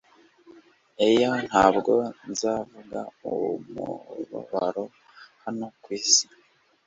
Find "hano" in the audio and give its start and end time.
5.43-5.65